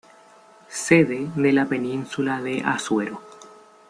Sede 0.67 1.29
de 1.35 1.51
la 1.53 1.67
península 1.67 2.41
de 2.41 2.61
Azuero. 2.65 3.21